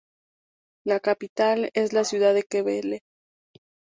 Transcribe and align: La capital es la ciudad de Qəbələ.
La 0.83 0.99
capital 0.99 1.69
es 1.75 1.93
la 1.93 2.03
ciudad 2.05 2.33
de 2.33 2.41
Qəbələ. 2.43 3.01